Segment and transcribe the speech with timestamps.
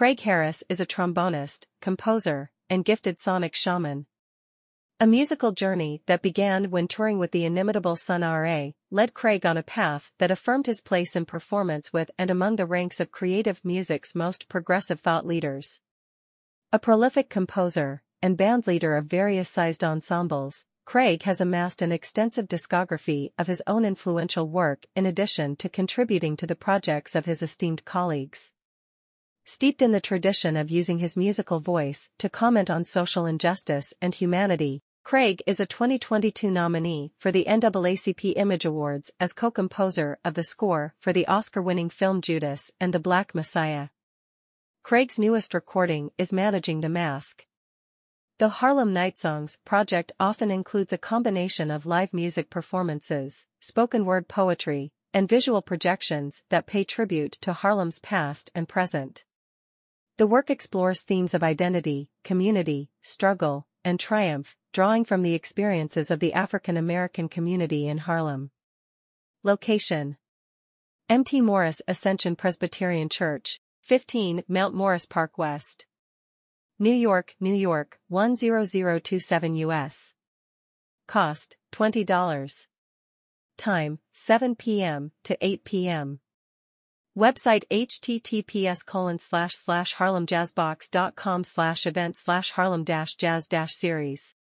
[0.00, 4.06] Craig Harris is a trombonist, composer, and gifted sonic shaman.
[4.98, 9.58] A musical journey that began when touring with the inimitable Sun Ra led Craig on
[9.58, 13.62] a path that affirmed his place in performance with and among the ranks of creative
[13.62, 15.80] music's most progressive thought leaders.
[16.72, 22.48] A prolific composer and band leader of various sized ensembles, Craig has amassed an extensive
[22.48, 27.42] discography of his own influential work in addition to contributing to the projects of his
[27.42, 28.52] esteemed colleagues.
[29.52, 34.14] Steeped in the tradition of using his musical voice to comment on social injustice and
[34.14, 40.44] humanity, Craig is a 2022 nominee for the NAACP Image Awards as co-composer of the
[40.44, 43.88] score for the Oscar-winning film Judas and the Black Messiah.
[44.84, 47.44] Craig's newest recording is Managing the Mask.
[48.38, 54.92] The Harlem Nightsongs project often includes a combination of live music performances, spoken word poetry,
[55.12, 59.24] and visual projections that pay tribute to Harlem's past and present.
[60.20, 66.20] The work explores themes of identity, community, struggle, and triumph, drawing from the experiences of
[66.20, 68.50] the African American community in Harlem.
[69.42, 70.18] Location
[71.08, 71.40] M.T.
[71.40, 75.86] Morris Ascension Presbyterian Church, 15 Mount Morris Park West.
[76.78, 80.12] New York, New York, 10027 US.
[81.06, 82.66] Cost, $20.
[83.56, 85.12] Time, 7 p.m.
[85.24, 86.20] to 8 p.m.
[87.20, 92.82] Website https colon slash slash harlemjazzbox.com slash event slash harlem
[93.14, 94.34] jazz series.